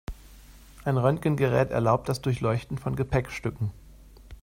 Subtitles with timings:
[0.83, 3.69] Ein Röntgengerät erlaubt das Durchleuchten von Gepäckstücken.